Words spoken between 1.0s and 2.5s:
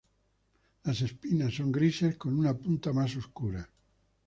espinas son grises con